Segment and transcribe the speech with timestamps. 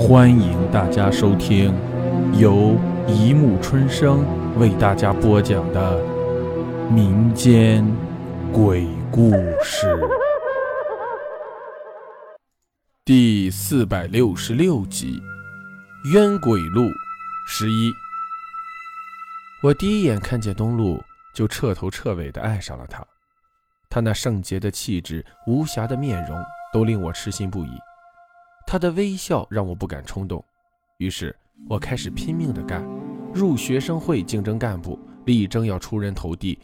[0.00, 1.74] 欢迎大家收听
[2.32, 2.74] 由
[3.06, 4.24] 一木春生
[4.58, 6.02] 为大家播讲的
[6.90, 7.86] 民间
[8.50, 9.30] 鬼故
[9.62, 9.86] 事
[13.04, 15.22] 第四百六十六集
[16.14, 16.84] 《冤鬼路》
[17.46, 17.92] 十一。
[19.62, 21.04] 我第一眼看见东路，
[21.34, 23.06] 就彻头彻尾的爱上了他。
[23.90, 26.42] 他那圣洁的气质、无瑕的面容，
[26.72, 27.70] 都令我痴心不已。
[28.70, 30.44] 他的微笑让我不敢冲动，
[30.98, 31.34] 于是
[31.68, 32.88] 我开始拼命的干，
[33.34, 36.56] 入学生会竞争干部，力争要出人头地。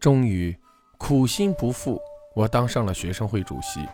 [0.00, 0.56] 终于，
[0.96, 2.00] 苦心不负，
[2.34, 3.86] 我当上了学生会主席。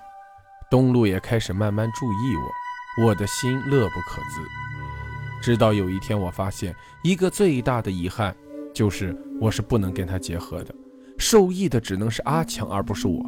[0.70, 5.42] 东路也开始慢慢注意我，我的心乐不可支。
[5.42, 8.32] 直到有一天，我发现一个最大的遗憾，
[8.72, 10.72] 就是我是不能跟他结合的，
[11.18, 13.20] 受益的只能是阿强，而不是我。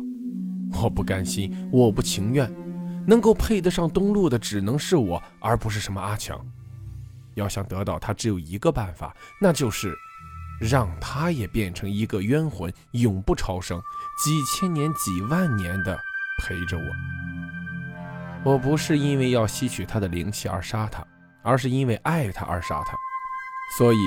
[0.80, 2.48] 我不甘心，我不情愿。
[3.06, 6.44] 能够配得上东路的只能是我，而不是什么阿强。
[7.34, 9.94] 要想得到他，只有一个办法，那就是
[10.60, 13.80] 让他也变成一个冤魂，永不超生，
[14.24, 15.98] 几千年、几万年的
[16.42, 18.52] 陪着我。
[18.52, 21.06] 我不是因为要吸取他的灵气而杀他，
[21.42, 22.96] 而是因为爱他而杀他。
[23.76, 23.98] 所以，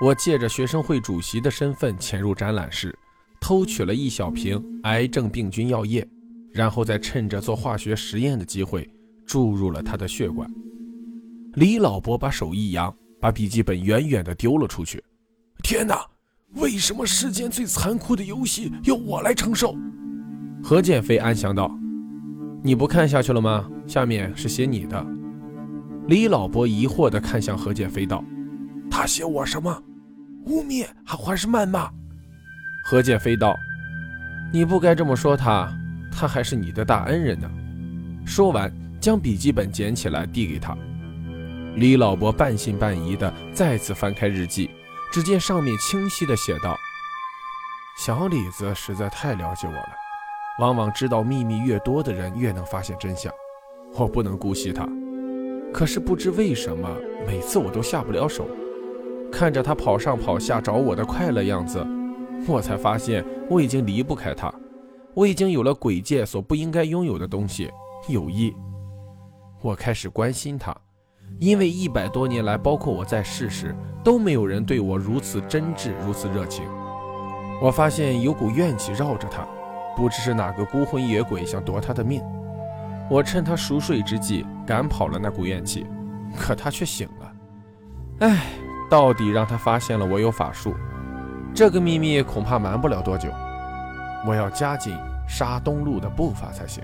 [0.00, 2.96] 我借着学生会主席的身份潜入展览室，
[3.40, 6.06] 偷取了一小瓶癌症病菌药液。
[6.56, 8.90] 然后再趁着做化学实验的机会
[9.26, 10.50] 注入了他的血管。
[11.52, 15.04] 李老伯把手一扬，把笔记本远远地丢了出去。
[15.62, 16.00] 天哪！
[16.54, 19.76] 为什么世间最残酷的游戏要我来承受？
[20.62, 21.70] 何建飞安详道
[22.64, 23.68] ：“你不看下去了吗？
[23.86, 25.06] 下面是写你的。”
[26.08, 28.24] 李老伯疑惑地看向何建飞道
[28.90, 29.82] ：“他写我什么？
[30.46, 31.90] 污蔑还还是谩骂？”
[32.88, 33.54] 何建飞道
[34.54, 35.70] ：“你不该这么说他。”
[36.18, 37.50] 他还是你的大恩人呢。
[38.26, 40.76] 说完，将笔记本捡起来递给他。
[41.74, 44.70] 李老伯半信半疑的再次翻开日记，
[45.12, 46.74] 只见上面清晰的写道
[48.00, 49.88] ：“小李子实在太了解我了，
[50.58, 53.30] 往往知道秘密越多的人越能发现真相。
[53.94, 54.88] 我不能姑息他，
[55.72, 56.88] 可是不知为什么，
[57.26, 58.48] 每次我都下不了手。
[59.30, 61.86] 看着他跑上跑下找我的快乐样子，
[62.48, 64.50] 我才发现我已经离不开他。”
[65.16, 67.72] 我已经有了鬼界所不应该拥有的东西——
[68.06, 68.54] 友谊。
[69.62, 70.76] 我开始关心他，
[71.38, 73.74] 因为一百多年来，包括我在世时，
[74.04, 76.66] 都没有人对我如此真挚、如此热情。
[77.62, 79.48] 我发现有股怨气绕着他，
[79.96, 82.22] 不知是哪个孤魂野鬼想夺他的命。
[83.08, 85.86] 我趁他熟睡之际赶跑了那股怨气，
[86.36, 87.32] 可他却醒了。
[88.18, 88.48] 唉，
[88.90, 90.74] 到底让他发现了我有法术，
[91.54, 93.30] 这个秘密恐怕瞒不了多久。
[94.26, 94.98] 我要加紧
[95.28, 96.82] 杀东路的步伐才行。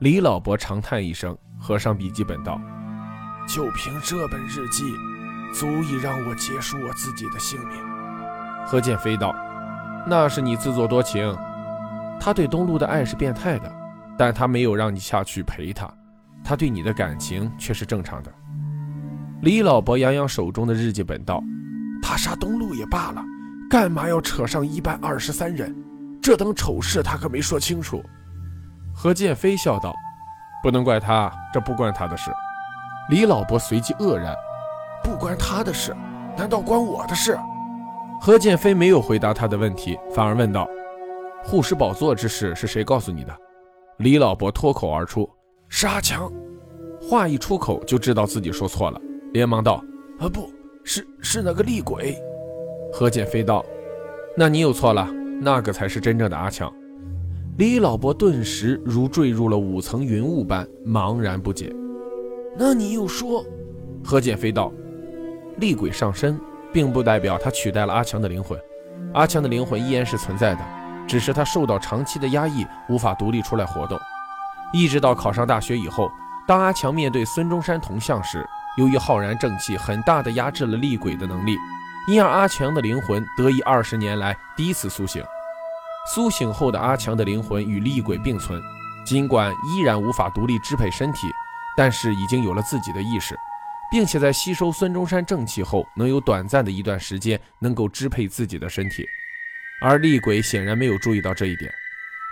[0.00, 2.60] 李老伯长叹一声，合上笔记本道
[3.48, 4.84] ：“就凭这本日记，
[5.54, 7.78] 足以让我结束我自己的性命。”
[8.66, 9.34] 何剑飞道
[10.06, 11.34] ：“那是你自作多情。
[12.20, 13.72] 他对东路的爱是变态的，
[14.18, 15.90] 但他没有让你下去陪他，
[16.44, 18.30] 他对你的感情却是正常的。”
[19.40, 21.42] 李老伯扬扬手中的日记本道
[22.02, 23.22] ：“他杀东路也罢了，
[23.70, 25.74] 干嘛要扯上一班二十三人？”
[26.26, 28.02] 这等丑事，他可没说清楚。
[28.92, 29.94] 何建飞笑道
[30.60, 32.32] ：“不能怪他，这不关他的事。”
[33.10, 34.34] 李老伯随即愕然
[35.04, 35.94] ：“不关他的事，
[36.36, 37.38] 难道关我的事？”
[38.20, 40.68] 何建飞没有回答他的问题，反而问道
[41.46, 43.32] ：“护石宝座之事是谁告诉你的？”
[43.98, 45.30] 李老伯脱口而出
[45.70, 46.28] ：“是阿强。”
[47.08, 49.00] 话一出口就知道自己说错了，
[49.32, 49.80] 连忙道
[50.18, 52.20] ：“啊，不是，是那个厉鬼。”
[52.92, 53.64] 何建飞道
[54.36, 55.08] ：“那你又错了。”
[55.40, 56.72] 那个才是真正的阿强。
[57.58, 61.74] 李老伯顿时如坠入了五层云雾般茫然不解。
[62.58, 63.44] 那你又说？
[64.04, 64.72] 何剑飞道
[65.58, 66.38] ：“厉鬼上身，
[66.72, 68.58] 并不代表他取代了阿强的灵魂。
[69.14, 70.60] 阿强的灵魂依然是存在的，
[71.08, 73.98] 只是他受到长期的压抑，无法独立出来活动。
[74.72, 76.10] 一直到考上大学以后，
[76.46, 78.46] 当阿强面对孙中山铜像时，
[78.76, 81.56] 由于浩然正气，很大的压制了厉鬼的能力。”
[82.08, 85.24] 因而阿强的灵魂得以二十年来第一次苏醒。
[86.14, 88.62] 苏醒后的阿强的灵魂与厉鬼并存，
[89.04, 91.26] 尽管依然无法独立支配身体，
[91.76, 93.36] 但是已经有了自己的意识，
[93.90, 99.04] 并且在吸收孙中山正气后，能有短暂的一段时间能够支配自己的身体。
[99.82, 101.72] 而厉鬼显然没有注意到这一点，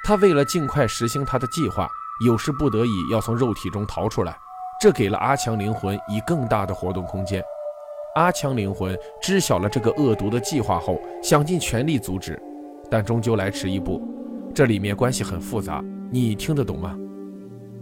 [0.05, 1.89] 他为了尽快实行他的计划，
[2.25, 4.37] 有时不得已要从肉体中逃出来，
[4.81, 7.43] 这给了阿强灵魂以更大的活动空间。
[8.15, 12.41] 阿强灵魂知晓了这个恶毒的计划后，想尽全力阻止，
[12.89, 14.01] 但终究来迟一步。
[14.55, 15.83] 这里面关系很复杂，
[16.13, 16.97] 你听得懂吗？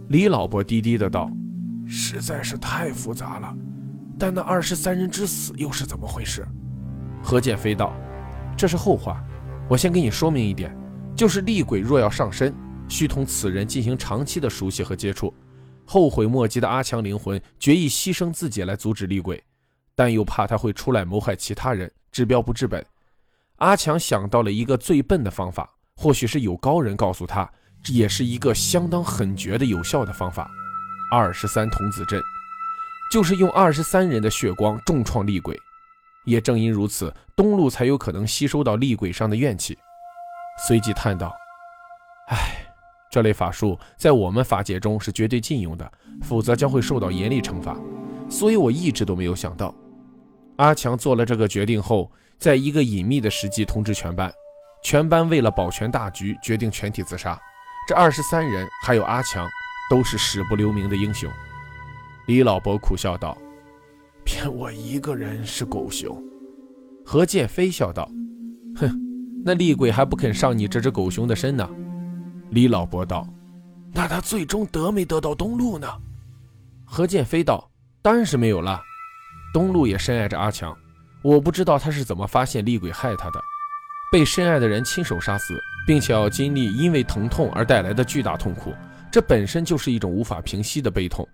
[0.09, 1.29] 李老伯低低的道
[1.85, 3.55] ：“实在是太复杂了。
[4.17, 6.43] 但那二十三人之死又是怎么回事？
[7.21, 7.93] 何剑飞道
[8.57, 9.23] ：“这是后话，
[9.69, 10.75] 我先给你说明一点，
[11.15, 12.51] 就是厉鬼若要上身，
[12.89, 15.31] 需同此人进行长期的熟悉和接触。
[15.85, 19.41] 后悔莫及的阿强灵魂决意牺牲自己来阻止厉鬼，
[19.95, 22.85] 但又怕他会出来谋害其他人，治标不治本。
[23.57, 27.49] 阿强想到了一个最笨的方法，或许是有高人告诉他，
[27.83, 30.49] 这也是一个相当狠绝的有效的方法——
[31.11, 32.21] 二十三童子阵。”
[33.11, 35.55] 就是用二十三人的血光重创厉鬼，
[36.25, 39.77] 也正因如此，东路才有可能吸收到厉鬼上的怨气。
[40.65, 41.31] 随即叹道
[42.29, 42.65] ：“唉，
[43.11, 45.91] 这类法术在我们法界中是绝对禁用的，
[46.23, 47.77] 否则将会受到严厉惩罚。
[48.29, 49.73] 所以我一直都没有想到。”
[50.57, 54.31] 阿强做了这个决定后，在一个隐秘的时机通知全班，
[54.83, 57.39] 全班为了保全大局，决定全体自杀。
[57.87, 59.49] 这二十三人还有阿强，
[59.89, 61.29] 都是死不留名的英雄。
[62.27, 63.37] 李老伯苦笑道
[64.23, 66.23] ：“骗我一个人是狗熊。”
[67.03, 68.09] 何剑飞笑道
[68.77, 68.89] ：“哼，
[69.43, 71.69] 那厉鬼还不肯上你这只狗熊的身呢。”
[72.51, 73.27] 李老伯道
[73.91, 75.87] ：“那他最终得没得到东路呢？”
[76.85, 77.69] 何剑飞道
[78.01, 78.81] ：“当然是没有了。
[79.53, 80.75] 东路也深爱着阿强，
[81.21, 83.39] 我不知道他是怎么发现厉鬼害他的。
[84.11, 88.73] 被深爱的人亲手杀死，并且要经历因为疼痛而带来的巨大痛苦，
[89.11, 91.27] 这本身就是一种无法平息的悲痛。”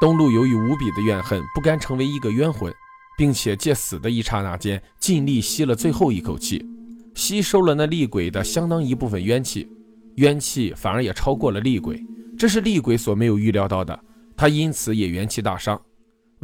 [0.00, 2.72] 东路由于无比的怨恨，不甘成为一个冤魂，
[3.16, 6.66] 并且借死的一刹那间，尽力吸了最后一口气，
[7.14, 9.70] 吸收了那厉鬼的相当一部分冤气，
[10.16, 12.04] 冤气反而也超过了厉鬼，
[12.38, 13.98] 这是厉鬼所没有预料到的，
[14.36, 15.80] 他因此也元气大伤。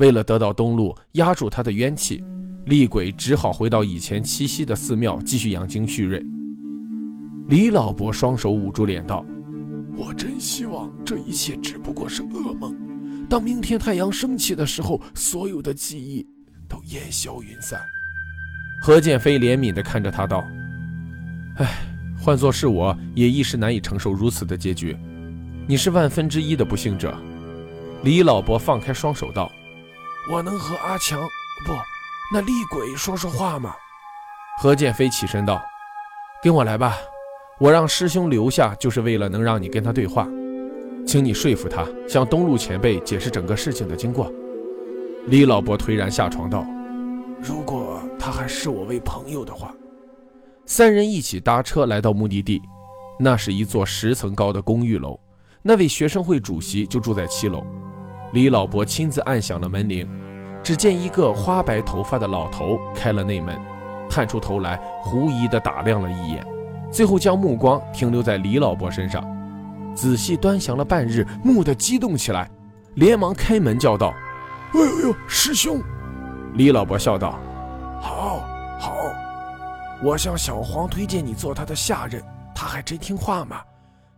[0.01, 2.25] 为了得到东路压住他的冤气，
[2.65, 6.25] 厉鬼只好回到以前栖息的寺庙，继续养精蓄锐。
[7.49, 9.23] 李老伯双手捂住脸道
[9.95, 12.75] ：“我真希望这一切只不过是噩梦。”
[13.29, 16.27] 当明天太阳升起的时候，所有的记忆
[16.67, 17.79] 都烟消云散。
[18.83, 20.43] 何剑飞怜悯地看着他道
[21.61, 21.69] ：“哎，
[22.19, 24.97] 换作是我，也一时难以承受如此的结局。
[25.69, 27.15] 你是万分之一的不幸者。”
[28.03, 29.53] 李老伯放开双手道
[30.29, 31.21] ：“我能和阿强
[31.65, 31.73] 不，
[32.33, 33.75] 那厉鬼说说话吗？”
[34.61, 35.63] 何剑飞起身道
[36.43, 36.97] ：“跟我来吧，
[37.59, 40.29] 我让师兄留下，就是为了能让你跟他对话。”
[41.07, 44.31] 请你说服他，向东路前辈解释整个事情的经过。
[45.27, 46.65] 李老伯颓然下床道
[47.41, 49.75] ：“如果他还视我为朋友的话。”
[50.67, 52.63] 三人一起搭车来到目的地，
[53.19, 55.19] 那是一座十层高的公寓楼。
[55.63, 57.65] 那位学生会主席就住在七楼。
[58.33, 60.09] 李老伯亲自按响了门铃，
[60.63, 63.59] 只见一个花白头发的老头开了内门，
[64.09, 66.47] 探出头来，狐疑地打量了一眼，
[66.93, 69.25] 最后将目光停留在李老伯身上。
[69.97, 72.49] 仔细端详了半日，蓦地激动起来，
[72.95, 74.15] 连忙开门叫道
[74.75, 75.83] ：“哎呦呦，师兄！”
[76.55, 77.37] 李老伯笑道
[78.01, 78.45] ：“好，
[78.79, 78.95] 好，
[80.05, 82.23] 我向小黄推荐你做他的下人，
[82.55, 83.61] 他还真听话嘛。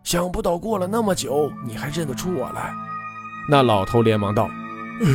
[0.05, 2.70] 想不到过了那么久，你还认得出我来。”
[3.49, 4.49] 那老头连忙道
[5.05, 5.06] ：“哎，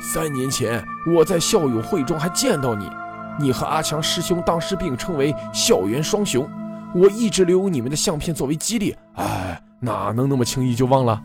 [0.00, 2.90] 三年前我在校友会中还见到你，
[3.38, 6.48] 你和阿强师兄当时并称为校园双雄，
[6.94, 8.96] 我一直留有你们的相片作为激励。
[9.14, 11.22] 哎。”哪能那么轻易就忘了？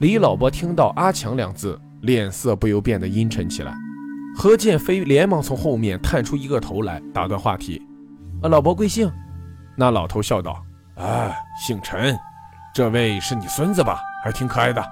[0.00, 3.72] 李老伯听到“阿强”两字，脸色不由变得阴沉起来。
[4.36, 7.80] 何剑飞连忙从后面探出一个头来，打断话题
[8.44, 9.10] ：“啊，老伯贵姓？”
[9.76, 10.62] 那老头笑道
[10.96, 12.14] ：“啊，姓陈，
[12.74, 13.98] 这位是你孙子吧？
[14.22, 14.84] 还挺可爱的。”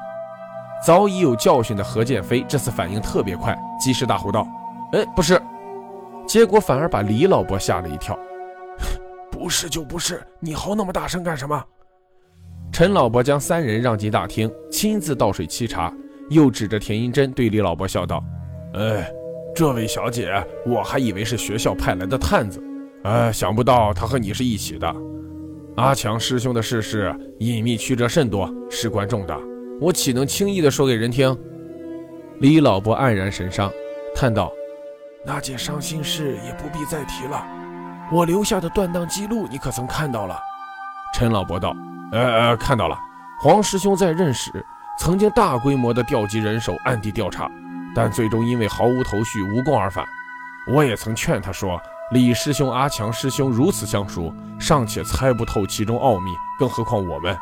[0.84, 4.46] 早已有教训的何剑飞这次反应特别快，及时大呼道
[4.92, 5.40] ：“哎，不是！”
[6.26, 8.18] 结果反而把李老伯吓了一跳
[9.30, 11.62] ：“不是就不是，你嚎那么大声干什么？”
[12.70, 15.92] 陈老伯将三人让进大厅，亲自倒水沏茶，
[16.28, 18.22] 又指着田英珍对李老伯笑道
[18.74, 19.10] ：“哎，
[19.54, 20.30] 这位小姐，
[20.66, 22.62] 我还以为是学校派来的探子，
[23.04, 24.94] 哎，想不到他和你是一起的。
[25.76, 29.38] 阿强师兄的事事隐秘曲折甚多，事关重大，
[29.80, 31.36] 我岂能轻易的说给人听？”
[32.40, 33.70] 李老伯黯然神伤，
[34.14, 34.52] 叹道
[35.26, 37.44] ：“那件伤心事也不必再提了。
[38.12, 40.38] 我留下的断档记录，你可曾看到了？”
[41.14, 41.74] 陈老伯道。
[42.10, 42.98] 呃呃，看到了，
[43.42, 44.64] 黄师兄在任时
[44.98, 47.50] 曾经大规模的调集人手，暗地调查，
[47.94, 50.06] 但最终因为毫无头绪，无功而返。
[50.72, 51.78] 我也曾劝他说，
[52.12, 57.36] 李师兄、阿强师兄如此相熟，尚且猜不透其中奥秘，更何况我们。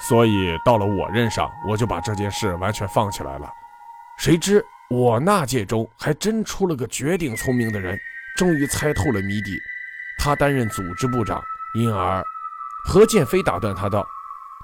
[0.00, 3.48] 所以到了我任上，我就把这件事完全放起来了。
[4.18, 7.98] 谁知我那届中还真出了个绝顶聪明的人，
[8.36, 9.58] 终于猜透了谜底。
[10.18, 11.42] 他担任组织部长，
[11.74, 12.22] 因而。
[12.84, 14.04] 何剑飞打断他道：“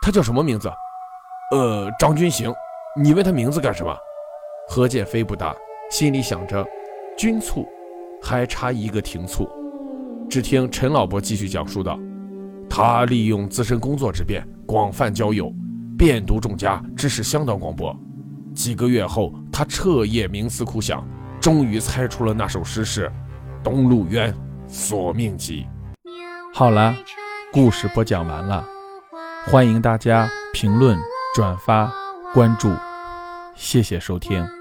[0.02, 0.68] 他叫什么名字
[1.54, 2.52] ？”“呃，张军行，
[3.00, 3.96] 你问他名字干什么？
[4.68, 5.54] 何建飞不答，
[5.90, 6.66] 心里想着，
[7.16, 7.66] 军促
[8.22, 9.48] 还差一个停促。
[10.28, 11.98] 只听陈老伯继续讲述道
[12.68, 15.50] ：“他利用自身工作之便，广泛交友，
[15.96, 17.98] 遍读众家，知识相当广博。
[18.54, 21.02] 几个月后，他彻夜冥思苦想，
[21.40, 23.06] 终于猜出了那首诗是
[23.64, 24.32] 《东陆渊
[24.66, 25.64] 索命集》。”
[26.52, 26.94] 好了，
[27.50, 28.62] 故事播讲完了，
[29.46, 30.98] 欢迎大家评论、
[31.34, 31.90] 转发、
[32.34, 32.70] 关注，
[33.56, 34.57] 谢谢收听。